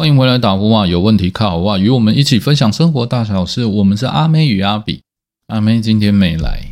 [0.00, 0.86] 欢迎回来打呼啊！
[0.86, 3.64] 有问题靠哇，与我们一起分享生活大小事。
[3.64, 5.02] 我们是阿妹与阿比，
[5.48, 6.68] 阿妹今天没来。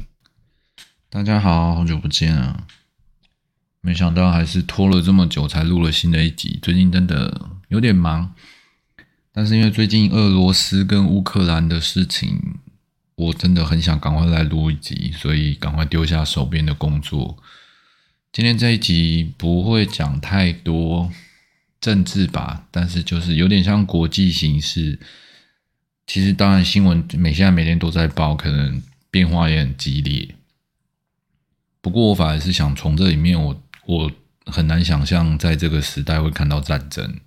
[1.11, 2.69] 大家好，好久不见啊！
[3.81, 6.61] 没想到还是拖了这么久才录了新的一集。
[6.63, 8.33] 最近真的有点忙，
[9.33, 12.61] 但是因为最近俄罗斯跟乌克兰的事情，
[13.17, 17.37] 我真的很想赶快来录一集，所以赶快丢下手边的工作。
[18.33, 21.11] 今天这一集不会讲太多。
[21.87, 24.99] 政治吧，但是就是有点像国际形势。
[26.05, 30.35] 其实当然新闻每现在每天都在报，可能变化也很激烈。
[31.81, 34.11] 不过我反而是想从这里面，我我
[34.47, 37.21] 很难想象在这个时代会看到战争。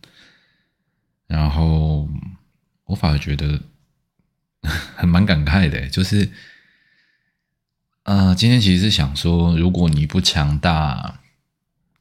[1.25, 2.09] 然后
[2.83, 3.61] 我反而觉得
[4.97, 6.29] 很蛮感慨的，就是，
[8.03, 11.21] 呃，今天其实是想说，如果你不强大，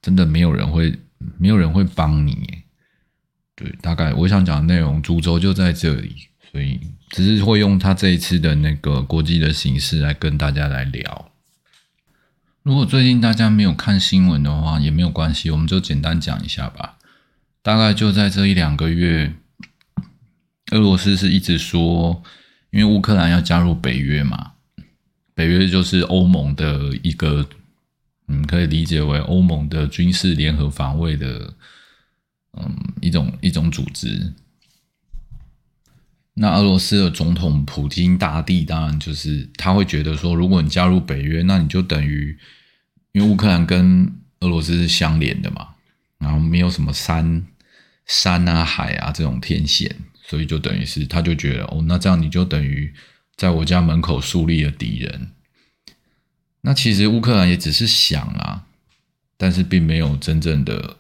[0.03, 0.99] 真的没有人会。
[1.39, 2.63] 没有人会帮你，
[3.55, 11.31] 对，大概我想讲的内容，株洲就在这里，所以只是会用他这一次的那个国际的形式来跟大家来聊。
[12.63, 16.99] 如果最近大家没有看新闻的话，也没有关系，我们就简单讲一下吧。
[17.63, 19.35] 大概就在这一两个月，
[20.71, 22.23] 俄罗斯是一直说，
[22.71, 24.53] 因为乌克兰要加入北约嘛，
[25.35, 27.49] 北约就是欧盟的一个。
[28.29, 31.55] 嗯，可以理解为欧盟的军事联合防卫的，
[32.53, 34.35] 嗯，一种一种组织。
[36.35, 42.39] 那俄罗斯的总统普京大帝当然就是他会觉得说，如果你加入北约，那你就等于
[43.13, 44.05] 因为乌克兰跟
[44.41, 45.67] 俄罗斯是相连的嘛，
[46.19, 47.45] 然后没有什么山
[48.07, 49.93] 山啊海啊这种天险，
[50.23, 52.93] 所以就等于是他就觉得哦，那这样你就等于
[53.37, 55.31] 在我家门口树立了敌人。
[56.69, 58.67] 那其实乌克兰也只是想啊，
[59.39, 60.99] 但是并没有真正的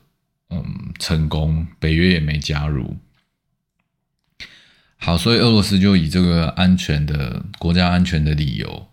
[0.48, 0.64] 嗯
[0.98, 2.96] 成功，北约也没加入。
[4.96, 8.88] 好，所以俄罗斯就以这个安全的国家安全的理由，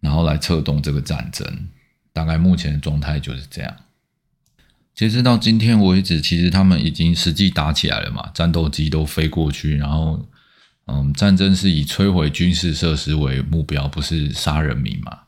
[0.00, 1.68] 然后来策动这个战争。
[2.12, 3.72] 大概目前的状态就是这样。
[4.96, 10.28] 截止到今天为止，其实他们已经实际打起来了嘛，战斗机都飞过去，然后
[10.86, 15.20] 嗯，战争是以摧毁军事设施为目标，不是杀人民嘛。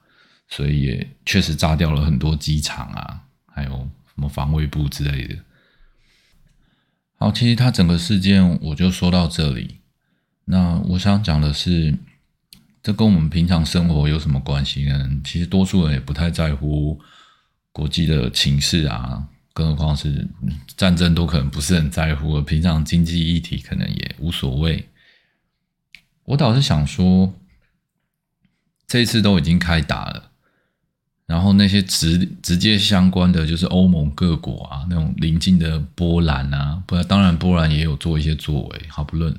[0.49, 5.37] 所以也确实炸掉了很多机场啊，还有什么防卫部之类的。
[7.17, 9.81] 好，其实它整个事件我就说到这里。
[10.45, 11.97] 那我想讲的是，
[12.83, 15.11] 这跟我们平常生活有什么关系呢？
[15.25, 17.01] 其实多数人也不太在乎
[17.73, 20.29] 国际的情势啊，更何况是
[20.77, 22.41] 战争都可能不是很在乎。
[22.43, 24.89] 平常经济议题可能也无所谓。
[26.25, 27.33] 我倒是想说，
[28.87, 30.33] 这次都已经开打了。
[31.27, 38.83] 然后那些直直接相关的就是欧盟各国啊，那种邻近的波兰啊，不，当然波兰也有做一些作为。
[38.89, 39.35] 好不论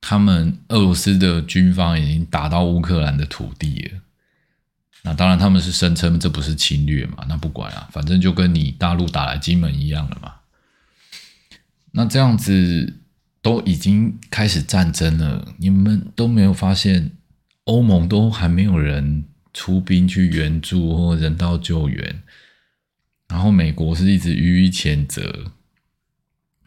[0.00, 4.00] 他们俄罗斯的军方已经打到乌克兰的土地了，
[5.02, 10.32] 那当然他们是声称这不是侵略嘛，那不管啊，反正就跟你大陆打来金门一样了嘛。
[11.90, 12.94] 那这样子
[13.42, 17.10] 都已经开始战争了，你们都没有发现
[17.64, 19.24] 欧盟都还没有人。
[19.52, 22.22] 出兵去援助或人道救援，
[23.28, 25.52] 然后美国是一直予以谴责，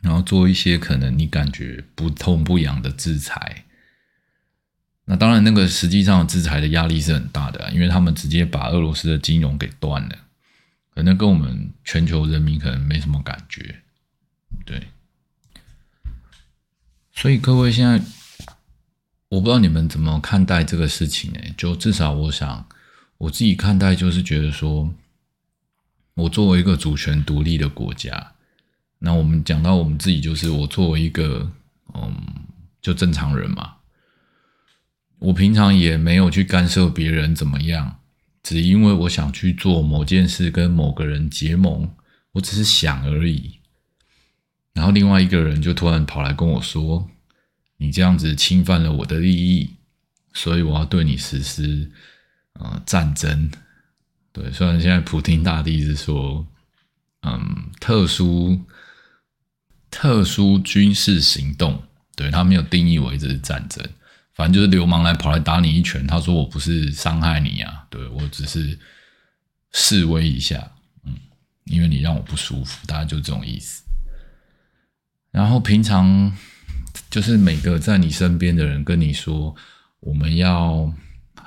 [0.01, 3.65] 然后做一些可能你感觉不痛不痒的制裁。
[5.05, 10.17] 那当然，那个实际上制裁的压力是很大的，因为他们直接把俄罗斯的金融给断了，
[10.95, 13.81] 可能跟我们全球人民可能没什么感觉。
[14.65, 14.87] 对，
[17.13, 18.03] 所以各位现在，
[19.29, 21.39] 我不知道你们怎么看待这个事情呢？
[21.57, 22.67] 就至少我想。
[23.17, 24.93] 我自己看待就是觉得说，
[26.15, 28.33] 我作为一个主权独立的国家，
[28.99, 31.49] 那我们讲到我们自己，就是我作为一个
[31.93, 32.13] 嗯，
[32.81, 33.75] 就正常人嘛，
[35.19, 38.01] 我平常也没有去干涉别人怎么样，
[38.43, 41.89] 只因为我想去做某件事跟某个人结盟，
[42.33, 43.59] 我只是想而已。
[44.73, 47.09] 然后另外一个人就突然跑来跟我说
[47.77, 49.75] ：“你这样子侵犯了我的利益，
[50.33, 51.91] 所以我要对你实施。”
[52.57, 53.51] 呃，战争，
[54.31, 56.47] 对，虽然现在普京大帝是说，
[57.23, 58.57] 嗯，特殊
[59.91, 61.83] 特殊军事行动，
[62.15, 63.85] 对他没有定义为这是战争，
[64.35, 68.79] 反正就是流氓来跑来打你一拳，他说我不是伤害你啊，对我只是
[69.73, 70.71] 示威一下，
[71.03, 71.13] 嗯，
[71.65, 73.83] 因为你让我不舒服，大概就这种意思。
[75.31, 76.33] 然后平常
[77.15, 79.55] 就是每个在你身边的人跟你说，
[80.01, 80.93] 我们要。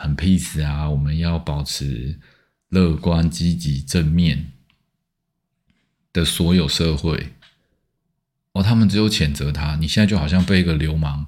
[0.01, 0.89] 很 peace 啊！
[0.89, 2.21] 我们要保持
[2.69, 4.53] 乐观、积极、正面
[6.13, 7.33] 的所有社会。
[8.53, 11.27] 哦，他们只有谴责他，你现在就好像被一个流氓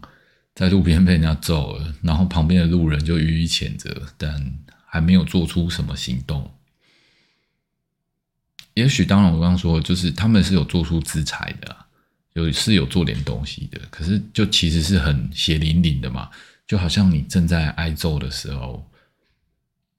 [0.54, 6.54] 在路边被人家揍了，然后旁边的路人就予以谴责，但还没有做出什么行动。
[8.74, 11.79] 也许，当然，我刚刚说，就是他们是有做出制裁的，
[12.34, 16.30] 有是有做点东西的，可是就其实是很血淋淋的嘛，
[16.66, 18.88] 就好像你正在挨揍的时候，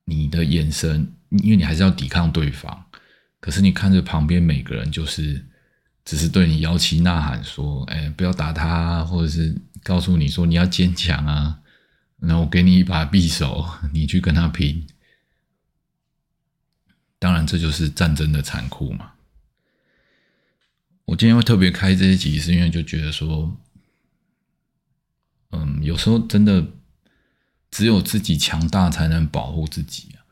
[0.06, 2.86] 你的眼神，因为你还是要抵抗对方，
[3.40, 5.46] 可是你看着旁边每个人，就是
[6.06, 11.60] 只是对你摇旗呐喊说：“哎，不要打他，或者是告诉你说你要坚强啊，
[12.20, 14.88] 然后我给你一把匕首，你去跟他拼。”
[17.20, 19.12] 当然，这就是战争的残酷嘛。
[21.12, 23.54] 我今天会特别开这一集，是因为就觉得说，
[25.50, 26.66] 嗯，有时候真的
[27.70, 30.24] 只有自己强大才能保护自己啊。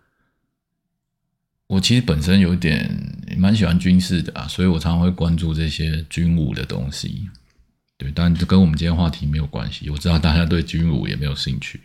[1.67, 2.89] 我其实本身有点
[3.37, 7.29] 蛮喜欢军事的啊，所以我常常会关注这些军武的东西。
[7.97, 9.89] 对，但这跟我们今天话题没有关系。
[9.89, 11.81] 我知道大家对军武也没有兴趣，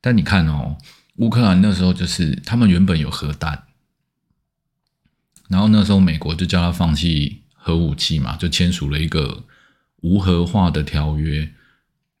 [0.00, 0.78] 但你看哦，
[1.16, 3.66] 乌克兰那时候就是他们原本有核弹。
[5.50, 9.44] 然后那时候美国就叫他放弃核武器嘛，就签署了一个
[10.00, 11.48] 无核化的条约。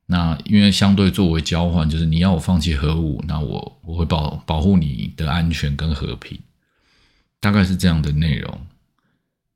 [0.06, 6.38] 那因为相对作为交换，就是你要我放弃核武，那我我会保保护你的安全跟和平，
[7.40, 8.66] 大概是这样的内容。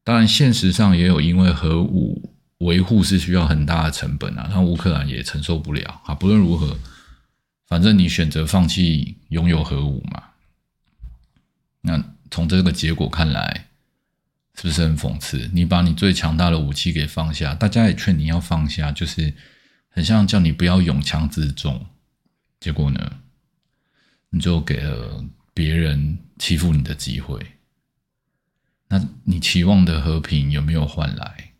[0.02, 6.14] 当然，现实上也有因为核武维护是需要很大的成本啊，那乌克兰也承受不了啊。
[6.14, 6.78] 不论如何，
[7.66, 10.22] 反正你选择放弃拥有核武嘛，
[11.82, 12.02] 那。
[12.30, 13.68] 从这个结果看来，
[14.56, 15.50] 是不是很讽刺？
[15.52, 19.34] 你把你最强大的武器给放下，大家也劝你要放下，就是
[19.88, 21.86] 很像叫你不要勇强自重。
[22.60, 23.18] 结果呢，
[24.30, 27.38] 你就给了别人欺负你的机会。
[28.88, 31.50] 那你期望的和平有没有换来？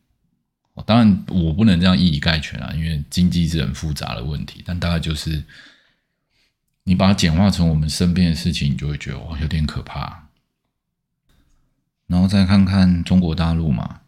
[0.87, 4.63] 当然，我不能这样一以概全啊，因为经济是很复杂的问题。
[4.65, 5.43] 但大概就是
[6.83, 10.24] 你把它简化成我们身边的事情，你就会觉得哇，有点可怕。
[12.15, 14.03] 然后再看看中国大陆嘛，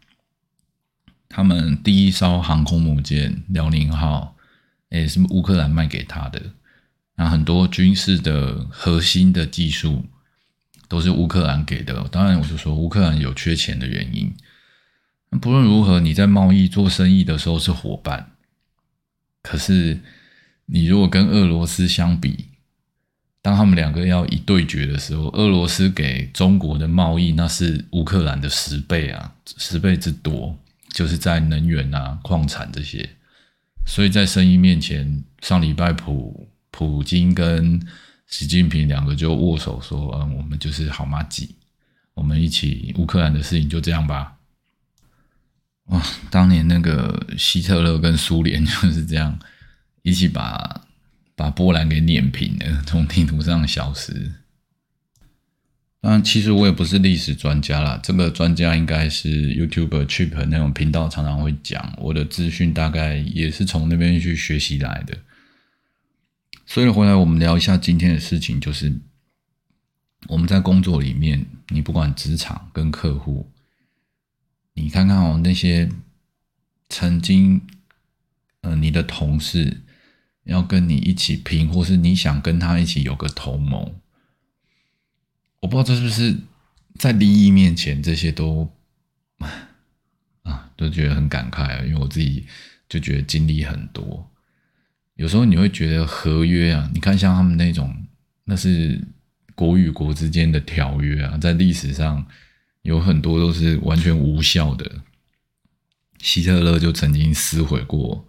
[1.27, 4.37] 他们第一艘航空母舰辽宁号，
[4.87, 6.41] 也是乌克兰卖给他的。
[7.17, 10.05] 那很多军事的核心的技术
[10.87, 12.01] 都是乌克兰给的。
[12.07, 14.33] 当然，我就说乌克兰有缺钱的原因。
[15.41, 18.31] 不论如何，你在贸易做生意的时候是伙伴，
[19.43, 19.99] 可是
[20.67, 22.45] 你如果跟俄罗斯相比，
[23.47, 30.53] 当他们两个要一对决的时候，俄罗斯给中国的贸易那是乌克兰的十倍啊，十倍之多，
[30.89, 33.09] 就是在能源啊、矿产这些。
[33.85, 37.81] 所以在生意面前，上礼拜普普京跟
[38.27, 41.55] 习近平两个就握手说：“嗯，我们就是好妈鸡，
[42.15, 44.33] 我们一起乌克兰的事情就这样吧。”
[45.87, 49.39] 哇，当年那个希特勒跟苏联就是这样
[50.01, 50.81] 一起把。
[51.37, 54.31] 把波兰给碾平了，从地图上消失。
[56.01, 61.93] 当然，其实我也不是历史专家啦，这个专家应该是 YouTube Chip 那种频道常常会讲。
[61.99, 65.15] 我的资讯大概也是从那边去学习来的。
[66.65, 68.91] 所以回来我们聊一下今天的事情，就是
[70.27, 73.51] 我们在工作里面，你不管职场跟客户，
[74.73, 75.87] 你看看哦，那些
[76.89, 77.61] 曾经，
[78.61, 79.83] 嗯，你的同事。
[80.47, 83.93] 要跟你一起拼，或是你想跟他一起有个同盟，
[85.59, 86.35] 我不知道这是不是
[86.97, 88.71] 在利益面前，这些都
[90.43, 91.83] 啊都觉得很感慨啊。
[91.83, 92.47] 因为我自己
[92.87, 94.31] 就觉得经历很多，
[95.15, 97.93] 有时候你会觉得合约啊，你看像他们那种，
[98.45, 99.05] 那是
[99.53, 102.25] 国与国之间的条约啊，在历史上
[102.83, 105.03] 有很多都是完全无效的。
[106.19, 108.26] 希特勒就曾经撕毁过。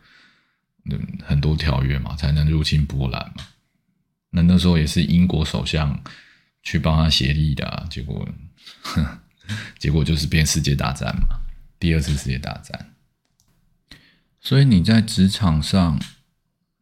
[1.24, 3.46] 很多条约嘛，才能入侵波兰嘛。
[4.30, 6.02] 那那时候也是英国首相
[6.62, 8.28] 去帮他协力的，结果，
[9.78, 11.40] 结果就是变世界大战嘛，
[11.80, 12.94] 第二次世界大战。
[14.40, 15.98] 所以你在职场上，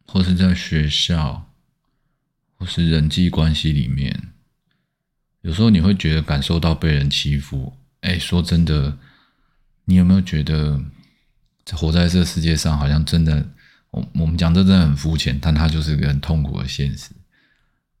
[0.05, 1.49] 或是在学校，
[2.55, 4.29] 或是人际关系里面，
[5.41, 7.77] 有时候你会觉得感受到被人欺负。
[8.01, 8.97] 哎，说真的，
[9.85, 10.79] 你有没有觉得，
[11.71, 13.49] 活在这世界上，好像真的？
[13.91, 17.11] 我我们讲这真的很肤浅，但它就是个很痛苦的现实。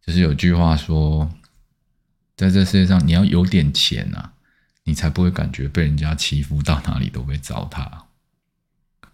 [0.05, 1.29] 就是有句话说，
[2.35, 4.33] 在这世界上，你要有点钱啊，
[4.83, 8.03] 你才不会感觉被人家欺负，到哪里都会糟蹋。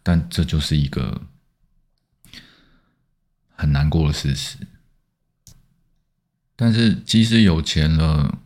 [0.03, 1.21] 但这就是一个
[3.55, 4.57] 很难过的事实。
[6.55, 8.37] 但是即使有钱了，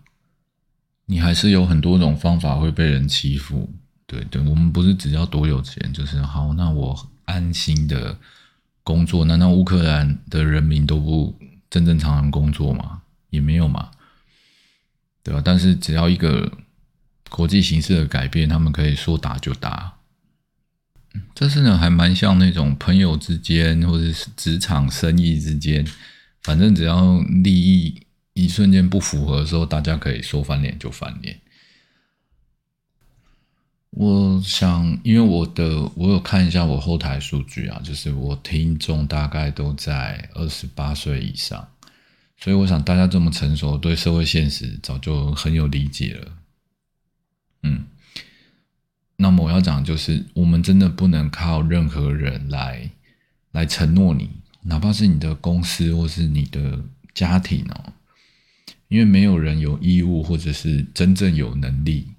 [1.08, 3.74] 你还是有很多种方法会被人欺负。
[4.06, 8.18] 对对，我们不是只要多有钱，就是好，那我安心的
[8.84, 9.24] 工作。
[9.24, 11.38] 难道乌克兰的人民都不
[11.70, 13.04] 正正常常工作吗？
[13.30, 13.92] 也没有嘛，
[15.22, 15.42] 对吧？
[15.44, 16.52] 但是只要一个
[17.30, 19.94] 国际形势的改变，他们可以说打就打。
[21.36, 25.86] 这是呢，还蛮像那种朋友之间，或者是职场生意之间，
[26.44, 28.02] 反正只要利益
[28.34, 31.40] 一瞬间不符合的时候，大家可以说翻脸就翻脸。
[34.00, 41.68] 我想，因为我的我有看一下我后台数据啊，就是我听众大概都在二十八岁以上，
[42.40, 46.32] 所以我想大家这么成熟，对社会现实早就很有理解了。
[47.64, 47.86] 嗯，
[49.16, 52.92] 那么我要讲就是，我们真的不能靠任何人来
[53.52, 54.30] 来承诺你，
[54.62, 56.84] 哪怕是你的公司或是你的
[57.16, 57.94] 家庭哦，
[58.90, 62.12] 因为没有人有义务或者是真正有能力。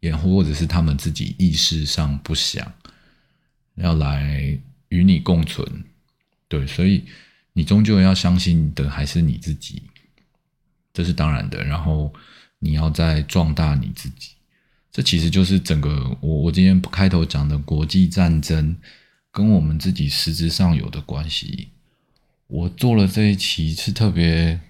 [0.00, 2.72] 掩护或者是他们自己意识上不想
[3.74, 5.84] 要来与你共存，
[6.48, 7.04] 对，所以
[7.52, 9.82] 你终究要相信的还是你自己，
[10.92, 11.62] 这是当然的。
[11.64, 12.12] 然后
[12.58, 14.32] 你要再壮大你自己，
[14.90, 18.76] 这其实就是整个我我今天开头讲的国际战争
[19.30, 21.68] 跟我们自己实质上有的关系。
[22.48, 24.60] 我做了这一期是特别，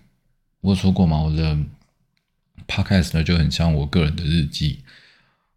[0.60, 1.18] 我说过吗？
[1.22, 1.58] 我的
[2.68, 4.80] podcast 呢就很像我个人的日记。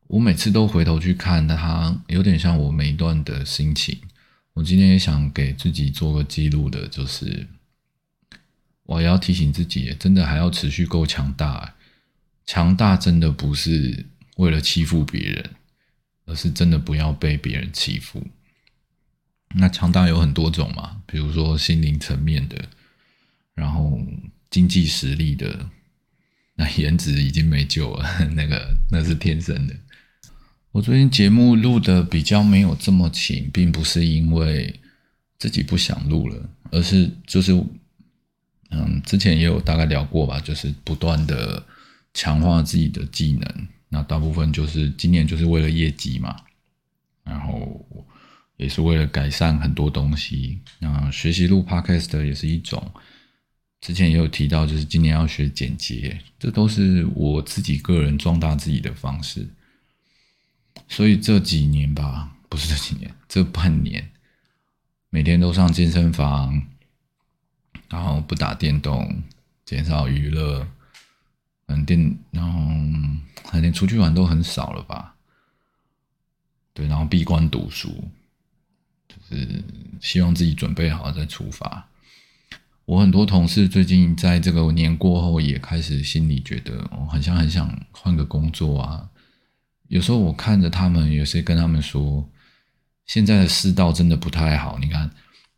[0.08, 3.98] 我每次都回头去看它，有点像我每一段的心情。
[4.54, 7.48] 我今天也想给自己做个记录的，就是
[8.84, 11.74] 我也要提醒自己，真的还要持续够强大。
[12.46, 14.06] 强大真的不是
[14.36, 15.50] 为了欺负别人，
[16.26, 18.28] 而是真的不要被别人欺负。
[19.56, 22.66] 那强大有很多种嘛，比如说心灵层面的，
[23.56, 24.00] 然后
[24.50, 25.70] 经济实力的，
[26.56, 29.76] 那颜值已经没救了， 那个那是天生的。
[30.74, 34.74] 我最近节目录的比较没有这么勤，并不是因为
[35.38, 37.54] 自己不想录了，而是就是，
[38.72, 41.64] 嗯，之前也有大概聊过吧，就是不断的
[42.16, 46.36] 强化自己的技能，那大部分就是今年就是为了业绩嘛，
[47.24, 47.86] 然后
[48.58, 52.84] 也是为了改善很多东西，那学习录 podcast 也是一种，
[53.80, 59.48] 之前也有提到，就是今年要学剪接，这都是我自己个人壮大自己的方式。
[60.88, 64.12] 所以这几年吧，不是这几年，这半年，
[65.10, 66.62] 每天都上健身房，
[67.90, 69.24] 然后不打电动，
[69.66, 70.68] 减少娱乐，
[71.68, 75.16] 嗯，电，然后连出去玩都很少了吧？
[76.74, 78.10] 对，然后闭关读书，
[79.08, 79.64] 就是
[80.02, 81.88] 希望自己准备好再出发。
[82.86, 89.10] 我很多同事最近在这个年过后，也开始心里觉得，我很像很想换个工作啊。
[89.94, 92.28] 有时候我看着他们，有些跟他们说，
[93.06, 94.80] 现在的世道真的不太好。
[94.80, 95.08] 你看，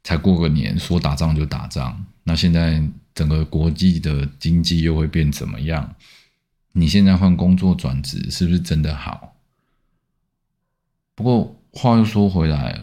[0.03, 5.95] 才过个年，说打仗就打仗，那现在整个国际的经济又会变怎么样？
[6.73, 9.37] 你现在换工作转职，是不是真的好？
[11.15, 12.77] 不过话又说回来，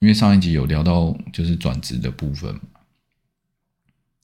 [0.00, 2.60] 因为上一集有聊到就是转职的部分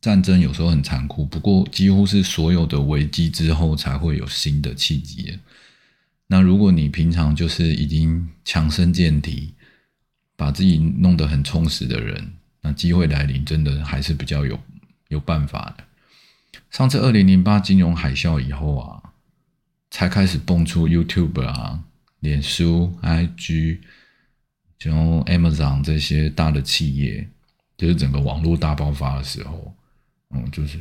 [0.00, 5.38] 战争有时候很残酷，不过几乎是所有的危机之后才会有新的契机。
[6.28, 9.54] 那如果你平常就是已经强身健体，
[10.35, 14.59] 把自己弄得很充实的人，那机会来临真的还是比较有
[15.06, 15.85] 有办法的。
[16.71, 19.00] 上次二零零八金融海啸以后啊，
[19.90, 21.85] 才开始蹦出 YouTube 啊、
[22.18, 23.78] 脸书、IG，
[24.76, 27.28] 就 Amazon 这些大的企业，
[27.78, 29.73] 就是整个网络大爆发的时候，
[30.30, 30.76] 嗯，就是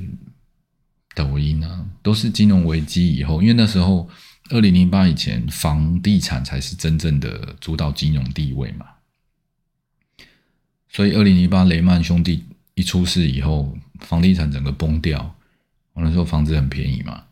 [1.13, 4.09] 抖音啊，都是金融危机以后，因为那时候。
[4.49, 8.85] 二零零八以前，房地产才是真正的主导金融地位嘛。
[10.89, 15.35] 所以二零零八雷曼兄弟一出事以后，房地产整个崩掉。
[15.95, 17.23] 那时候房子很便宜嘛。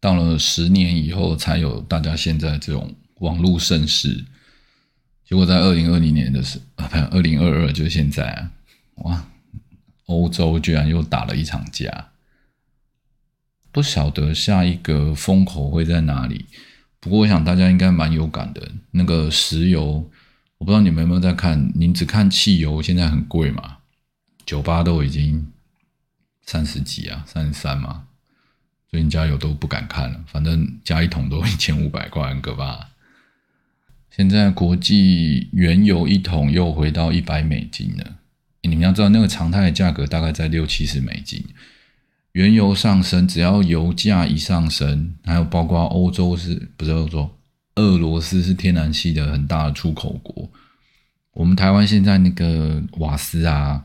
[0.00, 4.24] 到了十年以后，才有大家现在这种网络盛世。
[5.24, 8.50] 结果在二零二零年的时啊，不，二零二二就是现在啊，
[8.96, 9.28] 哇，
[10.06, 12.08] 欧洲居然又打了一场架。
[13.76, 16.46] 不晓得下一个风口会在哪里，
[16.98, 18.72] 不过我想大家应该蛮有感的。
[18.92, 20.10] 那个石油，
[20.56, 21.70] 我不知道你们有没有在看？
[21.74, 23.76] 您只看汽油，现在很贵嘛？
[24.46, 25.46] 酒吧都已经
[26.46, 28.04] 三十几啊，三十三嘛，
[28.90, 30.24] 最近加油都不敢看了。
[30.26, 32.88] 反正加一桶都 一千五百块，很可怕。
[34.10, 38.16] 现在国际原油一桶又回到一百美金了。
[38.62, 41.44] 你们要知道，那个常态的价格大概在六七十美金。
[42.36, 47.30] 原油上升，只要油价一上升，还有包括欧洲是不是欧洲？
[47.76, 50.46] 俄罗斯是天然气的很大的出口国。
[51.32, 53.82] 我们台湾现在那个瓦斯啊，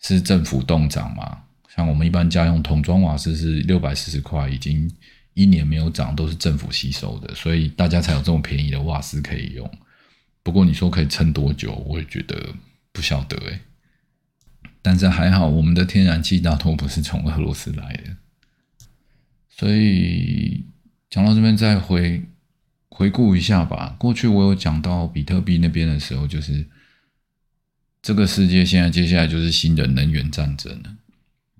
[0.00, 1.44] 是政府动涨嘛？
[1.72, 4.90] 像我们一般家用桶装瓦斯是六百四十块，已经
[5.34, 9.70] 一年没有涨，都是政府吸收的，所以大家才有这么便宜的瓦斯可以用。
[10.42, 12.36] 不过你说可以撑多久，我也觉得
[12.92, 13.60] 不晓得诶。
[14.82, 18.16] 但是还好，我们的天然气大多不是从俄罗斯来的，
[19.48, 20.66] 所以
[21.08, 22.22] 讲到这边再回
[22.88, 23.94] 回顾一下吧。
[23.98, 26.66] 过去我有讲到比特币那边的时候，就是
[28.02, 30.96] 这个世界现在接下来就是新的能源战争了。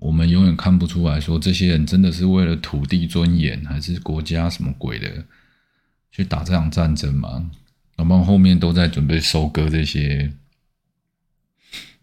[0.01, 5.25] 我们永远看不出来说这些人真的是为了土地尊严，还是国家什么鬼的
[6.11, 7.49] 去打这场战争吗？
[7.99, 10.33] 我们后面都在准备收割这些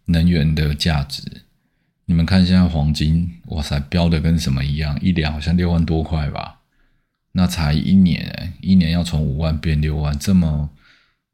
[0.09, 1.21] 能源的价值。
[2.05, 6.61] 你们看现在黄金，哇塞，飙的跟什么一样，一两好像六万多块吧？
[7.33, 10.71] 那才一年，一年要从五万变六万，这么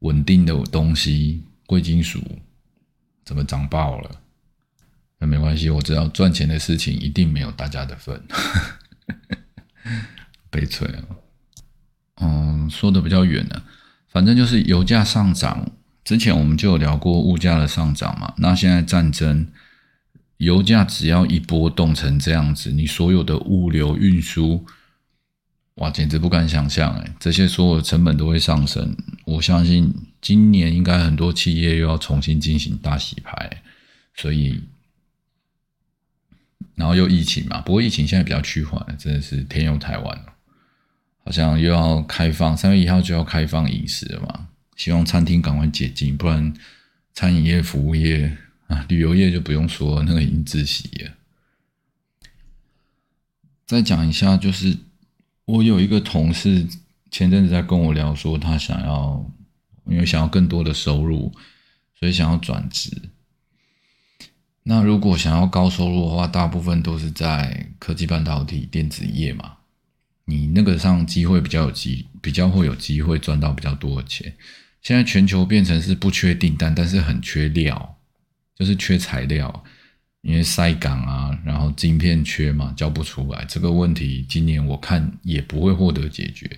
[0.00, 2.22] 稳定的东西，贵金属
[3.24, 4.20] 怎么涨爆了？
[5.18, 8.22] 那没关系，我知道赚钱的事情一定没有大家的份，
[10.50, 11.02] 悲催啊！
[12.20, 13.64] 嗯，说的比较远了，
[14.08, 15.72] 反正就是油价上涨。
[16.06, 18.32] 之前我们就有聊过物价的上涨嘛。
[18.38, 19.48] 那现在战争，
[20.36, 24.64] 油价只要一波动成这样子，你所有的物流运输，
[25.74, 27.14] 哇，简直不敢想象哎！
[27.18, 28.96] 这些所有的成本都会上升。
[29.24, 33.62] 我相信今年应该很多企业又要重新进行大洗牌，
[34.14, 34.62] 所以。
[36.76, 40.24] 然后又疫情嘛，不过疫情现在比较趋缓，真的是天佑台湾
[41.24, 46.54] 好像又要开放，三月一号就要开放饮食了嘛，希望餐厅赶快解禁，不然
[47.14, 48.36] 餐饮业、服务业
[48.68, 51.12] 啊、旅游业就不用说，那个已经窒息了。
[53.66, 54.76] 再讲一下，就是
[55.46, 56.66] 我有一个同事
[57.10, 59.28] 前阵子在跟我聊说，他想要
[59.86, 61.32] 因为想要更多的收入，
[61.98, 63.10] 所以想要转职。
[64.64, 69.58] 那如果想要高收入的话，大部分都是在科技半导体、电子业嘛。
[70.24, 74.34] 你那个上机会比较有机，比较会有机会赚到比较多的钱。
[74.86, 77.98] 现在全球变成是不缺订单，但是很缺料，
[78.54, 79.64] 就是缺材料，
[80.20, 83.44] 因为塞港啊，然后晶片缺嘛，交不出来。
[83.46, 86.48] 这个问题今年我看也不会获得解决。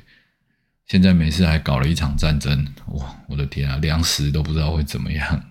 [0.88, 5.51] 现在没事还搞了一场战争，哇，我的天啊，粮食都不知道会怎么样。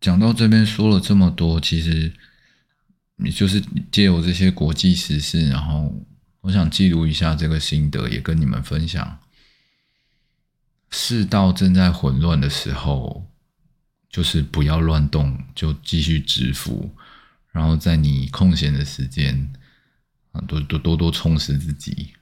[0.00, 2.12] 讲到这边说了这么多，其实
[3.14, 6.04] 你就是借由这些国际时事，然后
[6.40, 9.20] 我想记录一下这个心得，也跟你们分享。
[10.98, 13.30] 世道正在混乱的时候，
[14.08, 16.90] 就是不要乱动，就继续支付，
[17.52, 19.52] 然后在你空闲的时间
[20.32, 22.14] 啊，多多多多充实自己，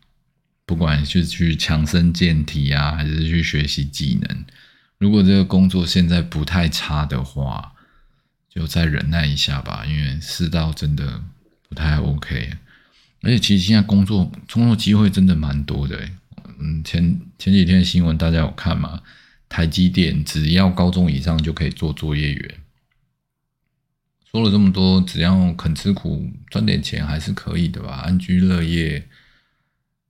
[0.66, 4.44] 不管是去强身健体啊，还是去学习技能。
[4.98, 7.72] 如果这个工作现在不太差的话，
[8.50, 11.22] 就再忍耐一下吧，因为世道真的
[11.68, 12.50] 不太 OK。
[13.22, 16.10] 而且其实现在工作工作机会真的蛮多的。
[16.64, 19.02] 嗯，前前几天新闻大家有看吗？
[19.50, 22.54] 台积电只要高中以上就可以做作业员。
[24.24, 29.06] 说了这么多，只要肯吃苦赚点钱还是可以的吧，安居乐业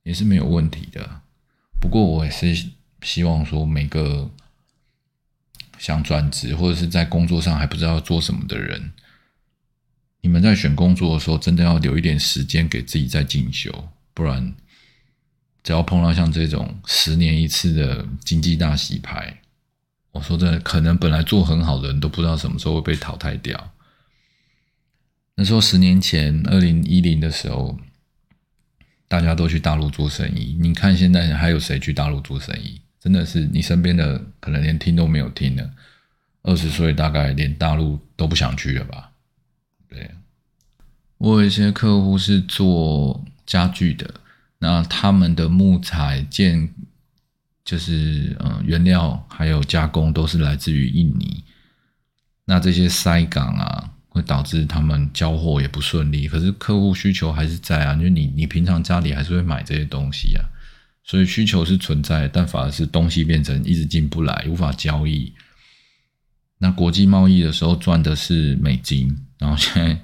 [0.05, 1.23] 也是没有问题的。
[1.81, 2.69] 不过我也是
[3.03, 4.31] 希望说每个。
[5.77, 8.93] 想转职或者是在工作上还不知道做什么的人，
[10.23, 14.55] 你们在选工作的时候，真的要留一点时间给自己在进修，不然
[15.65, 19.41] 只要碰到像这种十年一次的经济大洗牌，
[20.13, 23.73] 我说真的，可能本来做很好的人都不知道什么时候会被淘汰掉。
[25.37, 27.77] 那时候十年前，二零一零的时候，
[29.09, 32.81] 大家都去大陆做生意，你看现在还有谁去大陆做生意？
[33.01, 35.71] 真的是你身边的可能连听都没有听的，
[36.43, 39.11] 二十岁大概连大陆都不想去了吧？
[39.89, 40.11] 对，
[41.19, 44.15] 我有一些客户是做家具的，
[44.65, 46.67] 那他们的木材件
[47.67, 51.45] 就是嗯原料还有加工都是来自于印尼，
[52.47, 60.41] 那这些塞港啊会导致他们交货也不顺利，可是客户需求还是在啊，就你你平常家里还是会买这些东西啊。
[61.03, 65.31] 所以需求是存在，但反而是东西变成一直进不来，无法交易。
[66.57, 70.01] 那国际贸易的时候赚的是美金，然后现在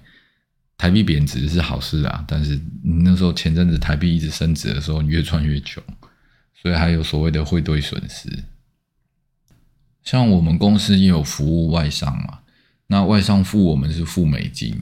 [0.80, 2.58] 台币贬值是好事啊，但是
[3.04, 5.84] 那时候前阵子台币一直升值的时候，你越赚越穷，
[6.54, 8.44] 所以还有所谓的汇兑损失。
[10.02, 12.38] 像我们公司也有服务外商嘛，
[12.86, 14.80] 那外商付我们是付美金，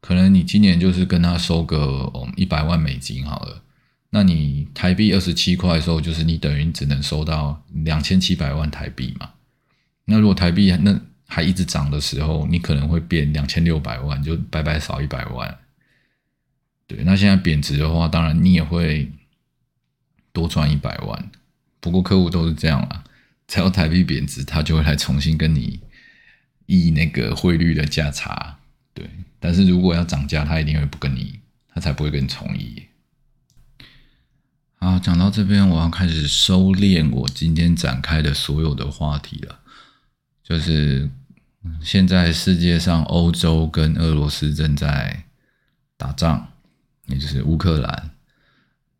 [0.00, 3.62] 可能你今年就是跟他收个一百万美金好了。
[4.10, 9.30] 那你台币二十七块的时候，就是你等于只能收到两千七百万台币嘛。
[10.06, 15.58] 那如果台币那还一直涨的时候，你可能会变两千六百万，就白白少一百万。
[16.86, 19.10] 对，那现在贬值的话，当然你也会
[20.32, 21.30] 多赚一百万。
[21.80, 23.04] 不过客户都是这样啊，
[23.48, 25.80] 只要台币贬值，他就会来重新跟你
[26.66, 28.58] 议那个汇率的价差。
[28.94, 29.10] 对，
[29.40, 32.84] 但是如果要涨价，他一定会不跟你，他才不会跟你重议。
[34.78, 39.60] 好，讲到这边，我要开始收敛我今天展开的所有的话题了。
[40.44, 41.10] 就是
[41.80, 45.24] 现在世界上，欧洲跟俄罗斯正在
[45.96, 46.48] 打仗，
[47.06, 48.10] 也就是乌克兰。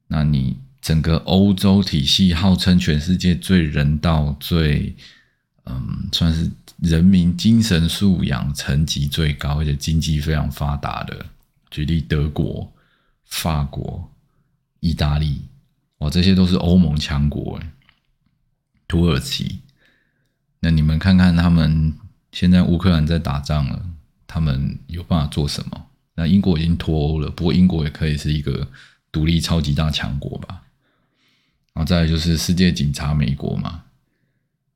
[0.08, 4.94] 那你整个欧洲体系号称全世界最人道、最
[5.64, 6.48] 嗯，算是
[6.78, 11.26] 人民精神素养层级最高，而且经济非常发达的，
[11.70, 12.72] 举例德国、
[13.24, 14.08] 法国、
[14.78, 15.42] 意大利。
[15.98, 17.58] 哇，这些都是欧盟强国，
[18.86, 19.60] 土耳其。
[20.60, 21.92] 那你们看看，他们
[22.36, 23.82] 现在乌克兰在打仗了，
[24.26, 25.86] 他们有办法做什么？
[26.16, 28.68] 那英国已经脱欧了，不过英国也可以是一个
[29.10, 30.60] 独立超级大强国吧。
[31.72, 33.84] 然后再来就是世界警察美国嘛，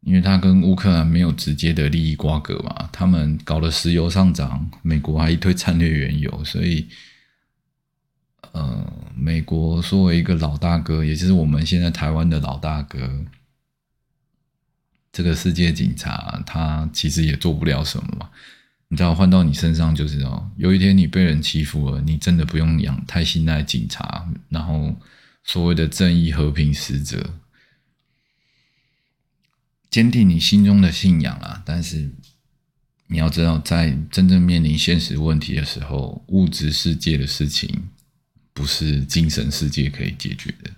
[0.00, 6.88] 因为他跟乌克兰没有直接的利益瓜葛嘛，他们搞了石油上涨，美国还一堆战略原油，所以。
[8.52, 12.98] 呃，美国作为一个老大哥，也就是我们现在台湾的老大哥，
[15.12, 18.30] 这个世界警察，他其实也做不了什么。
[18.88, 24.96] 你知道，换到你身上就是哦，有一天你被人欺负了，你真的不用养太信赖警察，然后
[25.44, 27.34] 所谓的正义和平使者，
[29.90, 31.62] 坚定你心中的信仰啊。
[31.64, 32.10] 但是
[33.06, 37.90] 你要知道，在真正面临现实问题的时候，物质世界的事情。
[38.52, 40.70] 不是精神世界可以解决的。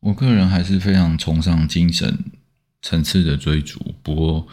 [0.00, 2.18] 我个人还是非常崇尚精神
[2.82, 4.48] 层次的追逐，不过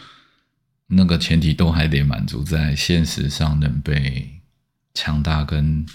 [0.86, 4.40] 那个前提都还得满足在现实上能被
[4.94, 5.86] 强大跟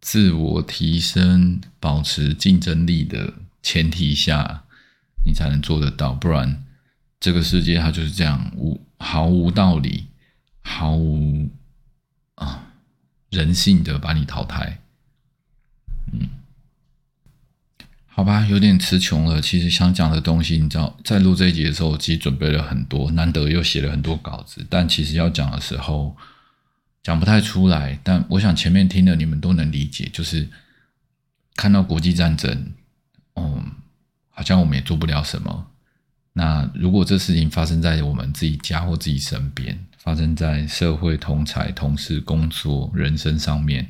[0.00, 4.64] 自我提升、保持竞争力的前提下，
[5.24, 6.12] 你才能做得到。
[6.12, 6.64] 不然，
[7.18, 10.06] 这个世界它就是这样无毫无道理，
[10.62, 11.50] 毫无
[12.36, 12.62] 啊。
[13.28, 14.80] 人性的把你淘汰，
[16.12, 16.28] 嗯，
[18.16, 19.42] 好吧，有点词穷了。
[19.42, 26.16] 其实想讲的东西，你知道，在录这一集的时候，我其实准备了很多，难得又写了很多稿子，但其实要讲的时候
[27.02, 28.00] 讲不太出来。
[28.02, 30.48] 但我想前面听的你们都能理解，就是
[31.56, 32.72] 看到国际战争，
[33.34, 33.62] 嗯，
[34.30, 35.66] 好像我们也做不了什么。
[36.32, 43.86] 那如果这事情发生在我们自己家或自己身边，发生在社会同才、同事、工作、人生上面，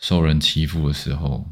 [0.00, 1.48] 受人欺负的时候，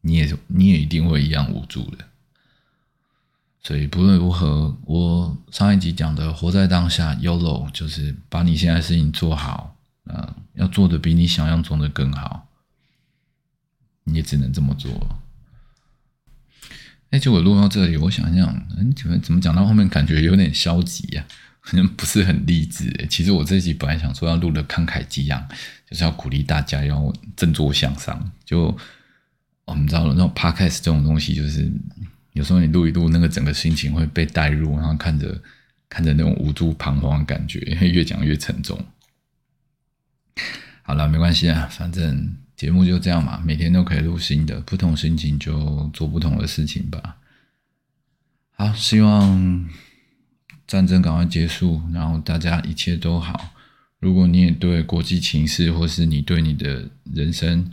[0.00, 2.04] 你也你也一定会一样无助的。
[3.60, 12.48] 所以不论如何，我上一集讲的“活在当下 ”，YOLO，就是把你现在事情做好，嗯，要做的比你想象中的更好，
[14.04, 15.20] 你也只能这么做。
[17.10, 21.26] 哎，结果录到这里，我想想，嗯，怎么怎么讲到后面感觉有点消极呀，
[21.60, 23.06] 好 像不是很励志。
[23.10, 25.46] 其实我这集本来想说要录的慷慨激昂，
[25.90, 28.30] 就是要鼓励大家要振作向上。
[28.44, 28.74] 就，
[30.18, 31.70] 那种 podcast 这种东西，就是
[32.32, 35.40] 有时候你录一录，那个整个心情会被带入，然后看着
[35.88, 38.78] 看着那种无助彷徨的感觉，越讲越沉重。
[40.82, 42.36] 好了，没关系啊，反正。
[42.58, 47.16] 节目就这样嘛，每天都可以录新的，不同心情就做不同的事情吧。
[48.56, 49.70] 好，希望
[50.66, 53.54] 战争赶快结束，然后大家一切都好。
[54.00, 57.70] 如果你也对国际情势，或是你对你的人生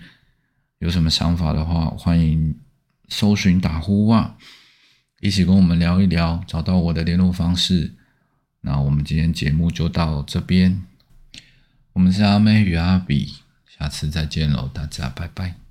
[0.85, 2.55] 有什么想法的话，欢迎
[3.09, 4.37] 搜寻打呼哇，
[5.19, 7.95] 一起跟我们聊一聊，找到我的联络方式。
[8.61, 10.83] 那我们今天节目就到这边，
[11.93, 13.37] 我们是阿妹与阿比。
[13.67, 15.64] 下次再见喽，大家拜拜。